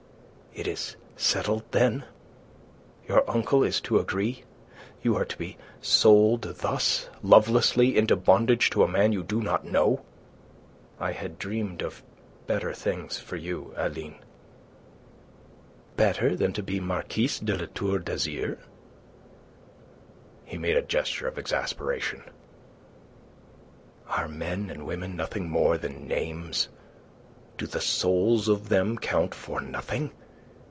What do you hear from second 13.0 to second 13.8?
for you,